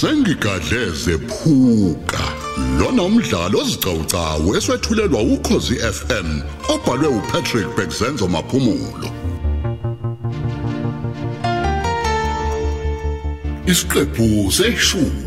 [0.00, 2.24] sengigadleze phuka
[2.78, 6.28] lona umdlalo ozicawucawu eswetshulelwa ukhozi FM
[6.74, 9.08] obhalwe uPatrick Bekzenzo maphumulo.
[13.66, 15.25] Isiqephu seshumi.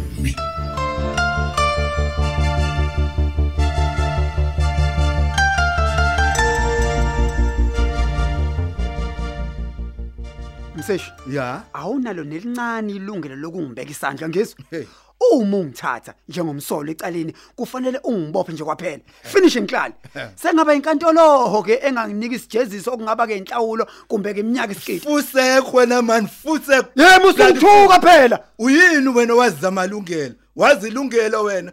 [10.90, 11.62] Mseshi Ya.
[11.74, 14.88] awunalo nelincane ilungelo lokungibeka isandla ngizwe
[15.32, 19.94] uma ungithatha njengomsolo ecaleni kufanele ungibophe nje kwaphela finish ngihlale
[20.42, 26.28] sengaba inkantolo ke enganginika isijeziso okungaba ke inhlawulo kumbe ke iminyaka isikidi Fusekho wena man,
[26.28, 26.90] fusekho.
[26.96, 30.36] yebo usungithuka phela Uyini wena wazi zamalungelo?
[30.56, 31.72] Wazi ilungelo wena?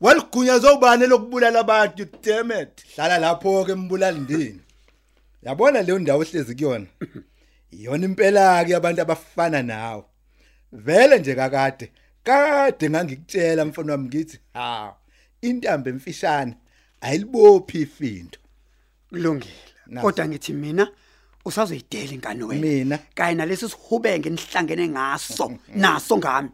[0.00, 2.84] Waligunyazwa ubani lokubulala abantu damn it.
[2.94, 4.60] Hlala lapho ke mbulali ndini.
[5.42, 6.86] Yabona leyo ndawo ohlezi kuyona.
[7.72, 10.04] Iyona impela ke abantu abafana nawe.
[10.72, 11.92] Vele nje kakade.
[12.24, 14.94] Kade ngangikutshela mfana wami ngithi, ha,
[15.40, 16.54] intambo emfishane
[17.00, 18.38] ayilibophi ifindo.
[19.08, 20.88] kulungile kodwa ngithi mina
[21.44, 22.60] usazoyidela ingane wena.
[22.60, 22.98] Mina?
[23.14, 26.50] kanye nalesi sihubenge nihlangene ngaso naso ngami.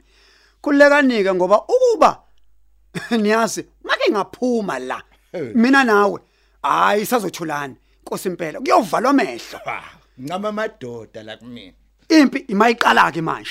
[0.61, 2.23] Kulekanike ngoba ukuba
[3.23, 5.03] niyazi make ngaphuma la.
[5.55, 6.21] Mina nawe
[6.63, 9.59] hayi sazothulana Nkosi impela kuyovalwa amehlo.
[10.19, 11.73] Ha, ncama amadoda la kumina.
[12.09, 13.51] impi imayiqala ke manje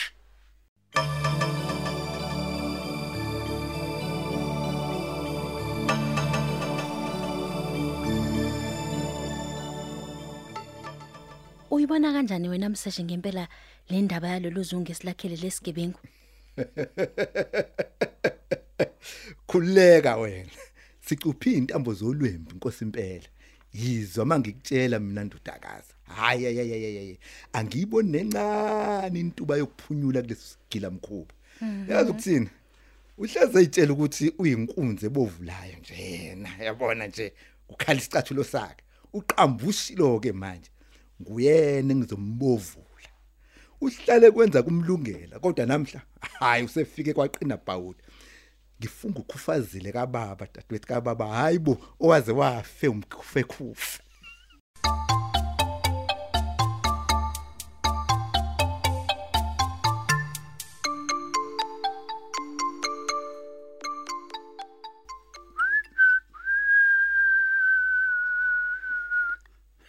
[11.71, 13.47] Uyibona kanjani wena mseshe ngempela
[13.89, 15.99] le ndaba yalolu zungu esilakhele lesigebengu?
[19.47, 20.49] khuleka wena
[21.01, 23.27] sicuphi intambo zolwembu inkosi impela
[23.79, 27.19] yizwa mangikutshela mina ndudakaza hayi hayi
[27.53, 31.33] angiyiboni nencane intuba yokuphunyula kulesi sigila mkhuba.
[31.89, 32.49] Yazi ukuthini?
[33.17, 37.33] Uhleze itshela ukuthi uyinkunzi ebovulayo nje yena yabona nje
[37.69, 38.83] ukhala isicathulo sakhe.
[39.13, 40.69] Uqambushilo ke manje.
[41.21, 43.09] Nguyena engizombovula.
[43.81, 46.01] Uhlale kwenza kumlungela kodwa namhla
[46.39, 48.03] hayi usefike kwaqina bhawuda
[48.79, 53.99] ngifunga ukhufazile kababa dadewethu kababa hayibo owaze wafe umkhufe khufe.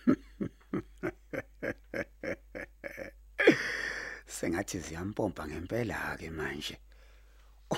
[4.27, 6.79] Sengathi ziyampompa ngempela ke manje.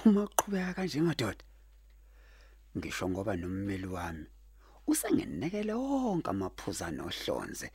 [0.05, 1.45] Uma uqhubeka kanje madoda
[2.77, 4.27] ngisho ngoba nommeli wami
[4.87, 7.71] usenginekele wonke amaphuza nohlonze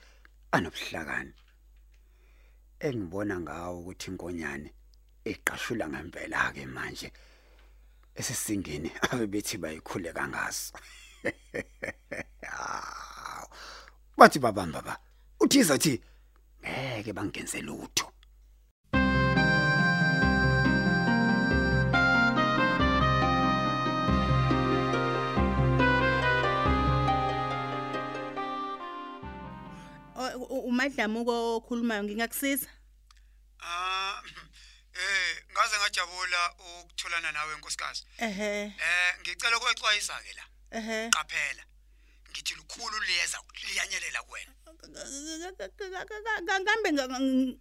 [0.52, 1.34] anobuhlakani.
[2.80, 4.70] Engibona ngawo ukuthi inkonyane
[5.32, 7.10] iqashula ngempela ke manje
[8.16, 10.74] esisingeni abe bethi bayikhuleka ngaso
[12.52, 13.48] Hawu.
[14.18, 14.94] bathi babamba ba
[15.40, 16.02] uthi izathi
[16.62, 18.05] ngeke bangenze lutho.
[30.80, 32.68] Umadlamuko okhulumayo ngingakusiza
[33.64, 34.20] Ah
[35.00, 36.42] eh ngaze ngajabula
[36.84, 38.04] ukutholana nawe nkosikazi.
[38.18, 38.52] ehe
[38.88, 40.46] Eh ngicela ukwexwayisa ke la.
[40.80, 41.64] ehe Qaphela.
[42.32, 43.38] Ngithi lukhulu liyeza
[43.68, 44.52] liyanyelela kuwena.
[46.68, 47.58] kambe nga- ng-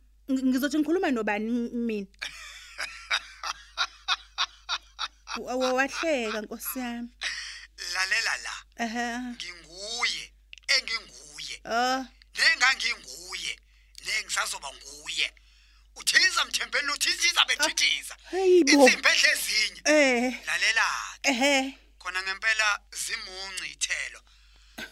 [0.50, 1.46] ngizothi ngikhuluma nobani
[1.86, 2.06] mina
[5.40, 7.08] Wa- wa- wahleka nkosi yami
[7.94, 8.54] Lalela la.
[8.84, 10.24] ehe Nginguye
[10.74, 11.56] enginguye.
[11.64, 12.04] oh
[12.34, 13.58] Nenganginguye.
[14.04, 15.32] Nengisazoba nguye.
[15.96, 18.16] Uthiza mthembeni uthithiza bethithiza.
[18.30, 19.82] hayibo Insimbi ehlezinye.
[19.84, 20.86] eh Lalela
[21.22, 21.78] ke.
[21.98, 24.20] Khona ngempela zimunci ithelo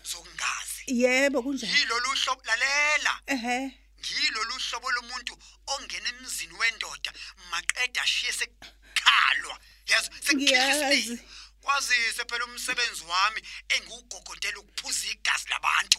[0.05, 0.83] zokungazi.
[0.87, 3.21] yebo kunjani Yilo luhlobo lalela.
[3.27, 7.13] ehe ngilolu hlobo lomuntu ongena emzini wendoda
[7.51, 11.03] maqeda ashiye sekhalwa yazi Ngiyazi.
[11.03, 11.23] sengikhisi
[11.61, 15.99] kwazise phela umsebenzi wami engiwugogodela ukuphuza igazi labantu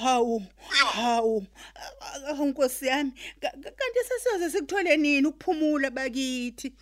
[0.00, 0.46] hawu
[0.78, 0.86] Yo.
[0.86, 1.46] hawu.
[1.74, 6.72] Ah, ah, nkosi yami Ka- ka- kanti sesiyoze sikuthole nini ukuphumula bakithi?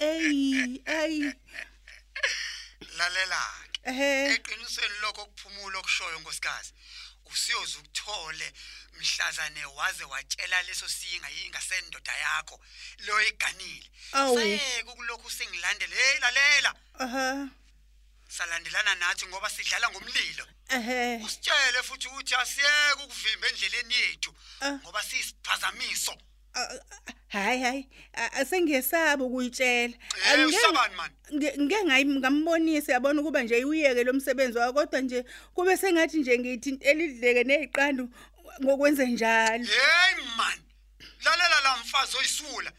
[0.00, 1.32] Ey, ay,
[2.98, 3.40] lalela
[3.82, 6.72] ke ehe, eqinisweni lokho kuphumula okushoyo nkosikazi
[7.32, 8.52] usiyoze ukuthole
[8.98, 12.60] mhlazane waze watshela leso siyinga yinga sendoda yakho
[13.06, 14.36] lo iganile Awu.
[14.36, 16.74] sayeke kulokhu singilandele hey lalela.
[16.98, 17.48] Aha,
[18.28, 20.44] salandelana nathi ngoba sidlala ngomlilo.
[20.68, 24.72] Ehe, usitshele futhi ukuthi asiyeke ukuvimba endleleni yethu Ah.
[24.72, 26.14] ngoba siyisiphazamiso.
[27.28, 29.94] Hayi hayi a- asengiyesaba ukuyitshela.
[30.26, 30.48] Eh,
[31.32, 36.38] ngeke ngayi- ngambonisa yabona ukuba nje uyeke lo msebenzi wakho kodwa nje kube sengathi nje
[36.38, 38.04] ngiyithintela idleke neziqandu
[38.64, 40.58] ngokwenze njalo hey man
[41.24, 42.72] lalela la mfazi oyisula.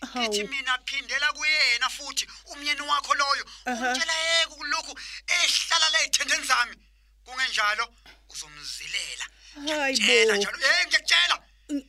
[0.00, 3.44] Ngithi mina phindela kuyena futhi umyeni wakho loyo.
[3.66, 3.86] Aha.
[3.86, 4.92] umtshela yeke kulokhu
[5.26, 6.76] ehlala la ethendeni zami.
[7.24, 7.84] Kungenjalo
[8.28, 10.40] uzomzilela Hayi Ngiyakutshela bo.
[10.40, 10.58] njalo.
[10.66, 11.36] Eh ngiyakutshela.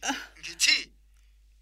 [0.03, 0.91] Ah, ngithi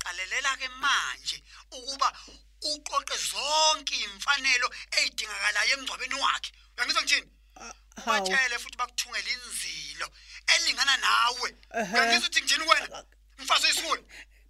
[0.04, 2.13] qalelela ke manje ukuba
[2.62, 4.68] uqoqe zonke imfanelo
[4.98, 6.51] ezidingakalayo emngcwabeni wakhe.
[6.78, 7.30] Uyangizwa ngithini?
[7.56, 7.74] Hawu.
[8.06, 10.07] batshele futhi bakuthungela inzilo
[10.54, 11.50] elingana nawe.
[11.94, 13.06] Uyangizwa ukuthi ngithini wena?
[13.38, 14.01] Mfazi oyisula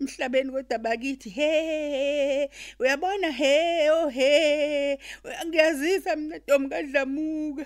[0.01, 2.49] emhlabeni kodwa bakithi he
[2.79, 4.99] uyabona he oh he
[5.45, 7.65] ngiyazisa mina Ntombi kaDlamuka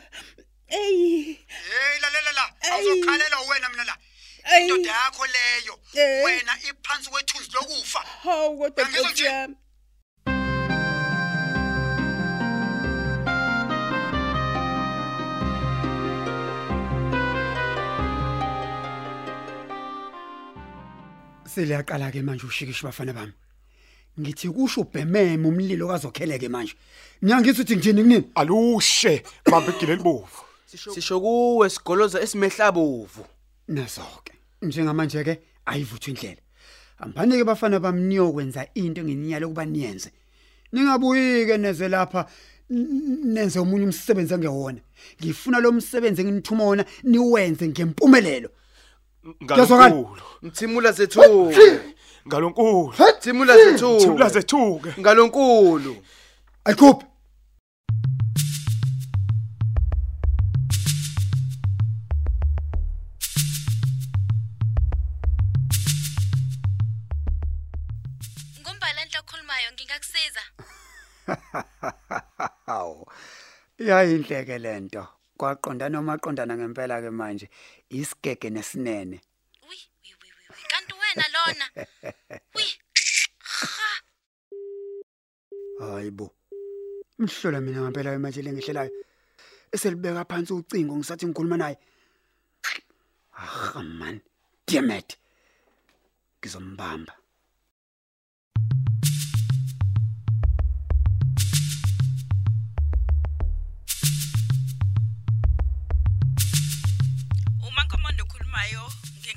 [0.68, 2.72] ey hey lalela la Ay.
[2.72, 3.98] awuzokhalela wena mina la
[4.44, 4.62] Ay.
[4.64, 6.24] indoda yakho leyo Eh.
[6.26, 9.50] wena iphansi kwethunzi lokufa hawu kodwa Uyangizwa
[21.56, 23.34] seliyaqala ke manje ushikisha bafana bami.
[24.20, 26.74] Ngithi kusho ubhememe umlilo kazokheleke manje.
[27.24, 30.44] Ngiyangithi uthi ngithini kunini alushe bamba igile libovu
[30.78, 33.26] sisho kuwe sigoloza esimehlabovu
[33.68, 36.42] nazo-ke njengamanje ke ayivuthwa indlela.
[36.98, 40.12] Ambanike bafana bami niyokwenza into engininyala ukuba niyenze.
[40.72, 42.26] Ningabuyi-ke neze lapha
[42.70, 44.80] nenze omunye umsebenzi engewona.
[45.22, 48.50] Ngifuna lo msebenzi enginithuma wona niwenze ngempumelelo.
[49.44, 51.54] Ngalonkulu mthimula zethu.
[52.28, 54.00] Ngalonkulu mthimula zethu.
[54.00, 54.94] Thula zethuke.
[55.00, 55.96] Ngalonkulu
[56.66, 57.06] ayikhuphe
[68.62, 70.44] Ngumbalenhle okhulumayo ngingakusiza.
[72.66, 73.08] hawu
[73.80, 75.08] iyayinhleke lento
[75.44, 77.48] kwaqondana omaqondana ngempela ke manje
[77.92, 79.18] isigege nesinene
[79.68, 80.64] Uyi, uyi, uyi, uyi, uyi.
[80.72, 81.66] Kanti wena lona.
[82.56, 82.72] Uyi.
[85.80, 86.28] hayibo
[87.20, 88.92] mhlola mina ngempela manje lengihlelayo
[89.74, 91.78] eselibeka phansi ucingo ngisathi ngikhuluma naye
[93.38, 94.22] ah man
[94.68, 95.10] damn it
[96.40, 97.14] ngizombamba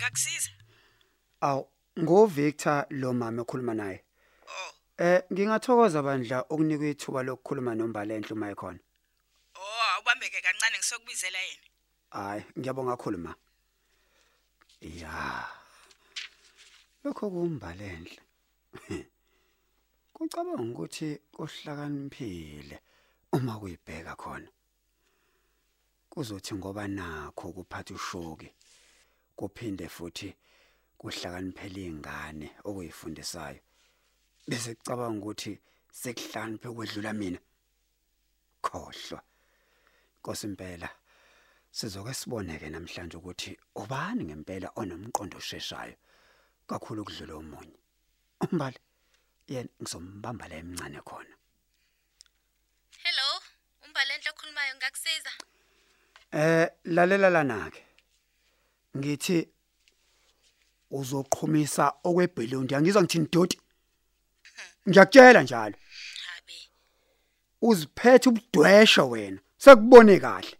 [0.06, 0.50] ngingakusiza.
[1.40, 1.62] aw
[1.98, 4.04] ngo Victor lo mama ekhuluma naye.
[4.48, 8.80] Oh, eh ngingathokoza bandla okunika ithuba lokukhuluma nombalenhle uma ekhona
[9.54, 11.66] oh awubambeke kancane ngisokubizela yena.
[12.10, 13.34] hayi ngiyabonga kakhulu ma.
[14.80, 15.48] Ya.
[17.04, 18.20] Lokho kumbalenhle
[20.14, 22.76] kucabanga ukuthi kuhlakaniphile
[23.32, 24.48] uma kuyibheka khona.
[26.10, 28.48] Kuzothi ngoba nakho kuphatha ushoki.
[29.36, 30.28] Kuphinde futhi
[30.98, 33.60] kuhlakaniphele izingane okuyifundisayo.
[34.48, 35.52] Bese kucabanga ukuthi
[36.00, 37.40] sekuhlaniphe kwedlula mina.
[38.62, 39.20] Khohlwa.
[40.18, 40.88] Nkosi impela
[41.70, 43.50] sizoke siboneke namhlanje ukuthi
[43.80, 45.96] ubani ngempela onomqondo osheshayo
[46.68, 47.78] kakhulu ukudlula omunye.
[48.44, 48.78] Umbali
[49.52, 51.34] yena ngizombamba la emncane khona.
[53.04, 53.28] Hello,
[53.84, 55.32] umbalenhle okhulumayo ngingakusiza.
[56.32, 57.85] eh lalela lana ke
[58.96, 59.48] ngithi
[60.98, 63.56] uzoqhumisa okwebhelondi angizwa ngithini doti
[64.88, 65.76] ngiyakutshela njalo
[67.68, 70.54] uziphethe ubudwesha wena sekubone kahle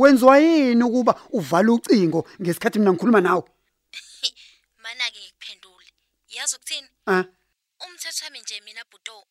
[0.00, 3.44] wenziwa yini ukuba uvala ucingo ngesikhathi mina ngikhuluma nawe
[4.84, 5.88] Mana ke ngikuphendule.
[6.28, 6.88] Yazi ukuthini?
[7.06, 7.24] ah
[7.84, 9.26] Umthathami nje mina Bhuto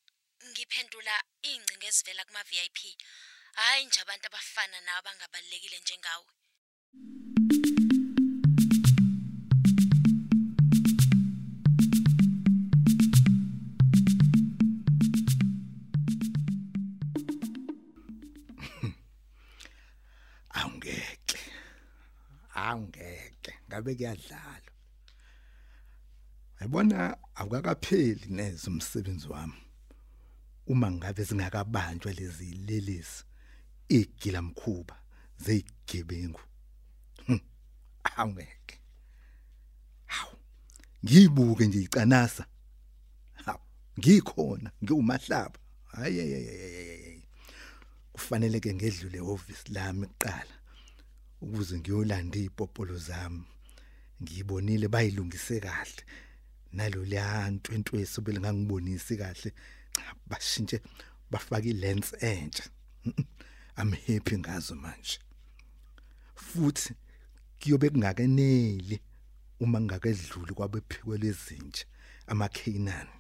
[0.50, 1.16] ngiphendula
[1.50, 2.80] ingcinga ezivela kuma VIP.
[3.54, 6.26] Hayi nje abantu abafana nawe abangabalekile njengawe.
[22.68, 24.72] Awungeke ngabe kuyadlala
[26.60, 26.98] yabona
[27.36, 29.62] awukakapheli neze umsebenzi wami
[30.72, 33.24] uma ngabe singakabanjwa lezi lelisi
[33.90, 34.96] igila mkhuba
[35.38, 36.40] zeyigebengu.
[37.26, 37.40] Hm,
[38.16, 38.80] awungeke.
[40.06, 40.38] Hawu
[41.06, 42.46] ngiyibuke nje icanasa
[43.34, 43.60] hawu
[44.00, 45.60] ngikhona ngiwumahlaba.
[45.86, 47.24] Hayi
[48.14, 50.56] kufanele ke ngedlule office lami kuqala.
[51.44, 53.44] Ukuze ngiyolanda izipopolo zami.
[54.22, 56.04] Ngiyibonile bayilungise kahle.
[56.74, 59.50] Nalo liyanto entweso belingangibonisi kahle
[60.30, 60.78] bashintshe
[61.32, 62.66] bafaka ilens entsha.
[63.78, 65.20] I'm happy ngazo manje.
[66.36, 66.94] Futhi
[67.60, 69.00] kuyobe kungakeneli
[69.60, 71.86] uma ngingakedluli kwabephikwe lezintsha
[72.28, 73.16] amaKhanani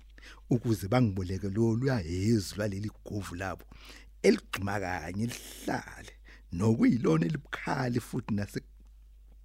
[0.49, 3.65] ukuze bangiboleke lo luyahezu laleli govu labo
[4.23, 6.13] eligxuma kanye lihlale.
[6.53, 8.61] Nokuyilona elibukhali futhi nase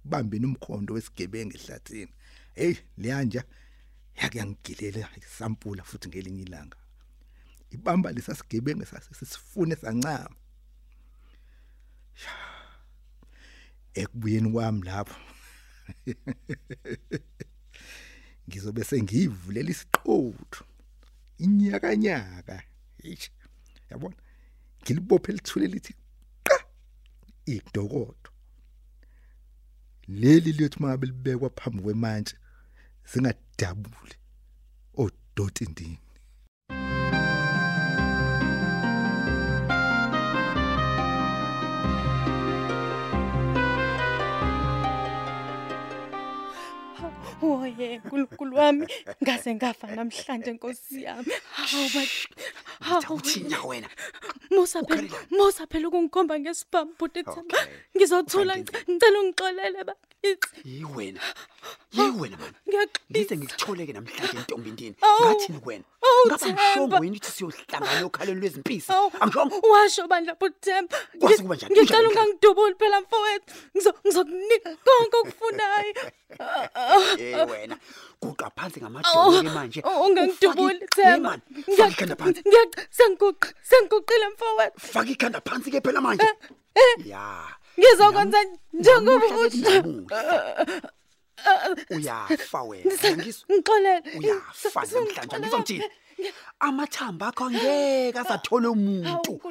[0.03, 2.13] bambeni umkhondo wesigebengu ehlathini.
[2.55, 3.43] Hey liyanja
[4.15, 6.77] yake yangigilela isampula futhi ngelinye ilanga.
[7.71, 10.35] Ibamba lesasigebengu sasisifune sancama.
[13.93, 15.19] Ekubuyeni kwami lapho.
[18.47, 20.65] Ngizobe sengivulela isiqotho
[21.37, 22.63] inyaka nyaka
[23.03, 23.31] eish
[23.89, 24.15] yabona?
[24.81, 25.93] Ngilibophe lithule lithi
[27.55, 28.29] idokodo
[30.19, 32.35] leli lethu mangabe libekwa phambi kwemantshi
[33.09, 34.15] singadabuli
[35.03, 35.99] odoti ndini
[47.41, 48.85] Oye nkulunkulu wami
[49.23, 51.33] ngaze ngafa namhlanje Nkosi yami.
[51.55, 52.03] Hawu ba
[52.81, 53.89] Ngitha uthina wena.
[54.49, 57.57] Musa phela Musa phela ukungikhomba ngesibhamu buti Themba.
[57.95, 59.93] Ngizothula ngicela ungixolele ba.
[60.65, 61.21] Yi wena.
[61.93, 62.53] Yi wena man.
[62.67, 63.35] Ngize Ngiyaqisa.
[63.35, 64.95] ngikutholeke namhlanje entombindini.
[65.01, 65.19] Awu.
[65.25, 65.83] Ngathini wena?
[66.19, 66.61] Awu, Ngaba Themba.
[66.61, 68.91] ngishongo yini ukuthi siyohlangana okhaleni lwezimpisi?
[68.91, 69.55] Awu, Angishongo.
[69.71, 70.97] Washo bandla buthemba.
[71.19, 71.71] Kwase kuba njani?
[71.75, 72.07] Ngicela Kunjani?
[72.09, 73.53] ungangidubuli phela mfowethu.
[73.75, 75.93] Ngizo ngizokunika konke okufunayo.
[77.19, 77.77] Eh wena.
[78.21, 79.81] Guqa phansi ngamadolo ke manje.
[79.83, 81.09] Oh, Ungangidubuli Ufake- Themba.
[81.11, 81.41] Hey, man,
[81.77, 82.41] Faka ikhanda phansi.
[82.47, 84.79] Ngiyac sengiguqi senguqile mfowethu.
[84.79, 86.27] Faka ikhanda phansi ke phela manje.
[87.05, 87.43] Ya.
[87.79, 88.37] Ngizokwenza
[88.73, 89.61] njengoba Namuhla uthi.
[89.61, 90.21] namuhla.
[91.95, 92.91] Uyafa wena.
[93.17, 93.45] Ngizwa.
[93.51, 94.03] Ngixolele.
[94.19, 95.83] Uyafa namhlanje ngizongithini?
[96.59, 99.41] Amathamba akho angeke asathola umuntu.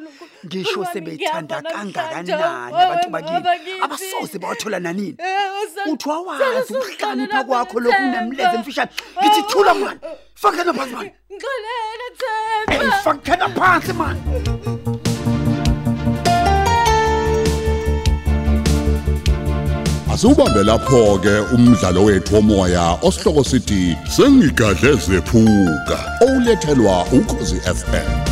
[0.47, 3.81] Ngisho sebethanda kangakanani abantu bakini.
[3.81, 5.17] Abasoze bawathola nanini.
[5.91, 8.91] Uthi wawazi ukuhlakanipha kwakho lokunemleze emfishane.
[9.23, 10.01] Ngithi thula mani.
[10.35, 11.11] Fakela phansi mani.
[11.33, 12.09] Ngixolele
[12.69, 12.97] Hey, Themba.
[13.05, 14.21] fakela phansi mani.
[20.19, 28.28] Asubambe lapho ke umdlalo wethu womoya osihloko sithi sengigadle zephuka olethelwa ukhozi FM